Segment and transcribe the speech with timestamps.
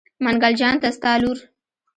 [0.23, 1.37] منګل جان ته ستا لور.